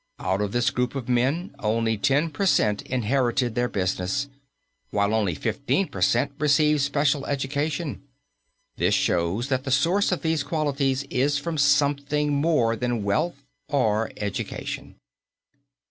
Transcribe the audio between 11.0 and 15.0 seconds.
is from something more than wealth or education.